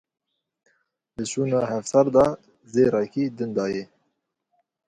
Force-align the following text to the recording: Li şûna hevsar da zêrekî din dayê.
Li 1.15 1.25
şûna 1.31 1.61
hevsar 1.71 2.07
da 2.15 2.25
zêrekî 2.73 3.25
din 3.37 3.49
dayê. 3.57 3.83